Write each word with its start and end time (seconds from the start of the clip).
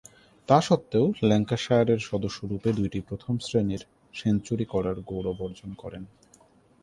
তাসত্ত্বেও, 0.47 1.05
ল্যাঙ্কাশায়ারের 1.23 1.99
সদস্যরূপে 1.99 2.69
দুইটি 2.73 2.99
প্রথম-শ্রেণীর 3.01 3.81
সেঞ্চুরি 4.13 4.65
করার 4.65 4.97
গৌরব 5.01 5.37
অর্জন 5.41 5.71
করেন। 5.73 6.03